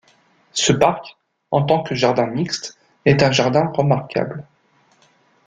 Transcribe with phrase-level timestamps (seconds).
[0.53, 1.15] Ce parc,
[1.51, 4.47] en tant que jardin mixte, est un jardin remarquable.